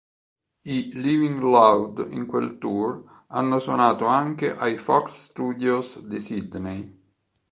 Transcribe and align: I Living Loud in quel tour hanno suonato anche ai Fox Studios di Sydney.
I 0.75 0.91
Living 0.95 1.35
Loud 1.43 2.11
in 2.11 2.25
quel 2.25 2.57
tour 2.57 3.25
hanno 3.27 3.59
suonato 3.59 4.07
anche 4.07 4.55
ai 4.57 4.75
Fox 4.79 5.25
Studios 5.29 5.99
di 5.99 6.19
Sydney. 6.19 7.01